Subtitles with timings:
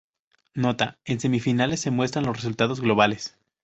[0.55, 3.37] Nota: En semifinales se muestran los resultados globales.